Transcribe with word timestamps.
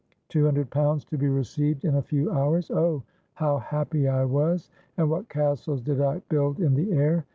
Two 0.29 0.45
hundred 0.45 0.71
pounds 0.71 1.05
to 1.05 1.15
be 1.15 1.27
received 1.27 1.85
in 1.85 1.93
a 1.95 2.01
few 2.01 2.31
hours! 2.31 2.71
Oh! 2.71 3.03
how 3.35 3.59
happy 3.59 4.07
I 4.07 4.25
was!—and 4.25 5.07
what 5.07 5.29
castles 5.29 5.83
did 5.83 6.01
I 6.01 6.23
build 6.27 6.59
in 6.59 6.73
the 6.73 6.91
air! 6.91 7.27